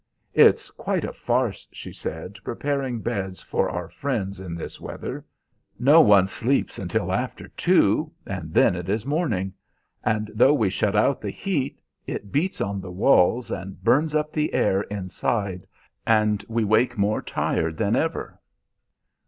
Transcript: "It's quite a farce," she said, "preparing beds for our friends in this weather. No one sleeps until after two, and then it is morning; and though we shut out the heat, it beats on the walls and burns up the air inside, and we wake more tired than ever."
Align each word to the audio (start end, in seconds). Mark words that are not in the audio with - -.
"It's 0.33 0.71
quite 0.71 1.03
a 1.03 1.13
farce," 1.13 1.67
she 1.71 1.93
said, 1.93 2.39
"preparing 2.43 3.01
beds 3.01 3.39
for 3.39 3.69
our 3.69 3.87
friends 3.87 4.39
in 4.41 4.55
this 4.55 4.81
weather. 4.81 5.23
No 5.77 6.01
one 6.01 6.25
sleeps 6.25 6.79
until 6.79 7.13
after 7.13 7.49
two, 7.49 8.11
and 8.25 8.51
then 8.51 8.75
it 8.75 8.89
is 8.89 9.05
morning; 9.05 9.53
and 10.03 10.31
though 10.33 10.55
we 10.55 10.71
shut 10.71 10.95
out 10.95 11.21
the 11.21 11.29
heat, 11.29 11.79
it 12.07 12.31
beats 12.31 12.61
on 12.61 12.81
the 12.81 12.89
walls 12.91 13.51
and 13.51 13.83
burns 13.83 14.15
up 14.15 14.33
the 14.33 14.55
air 14.55 14.81
inside, 14.89 15.67
and 16.07 16.43
we 16.49 16.63
wake 16.63 16.97
more 16.97 17.21
tired 17.21 17.77
than 17.77 17.95
ever." 17.95 18.39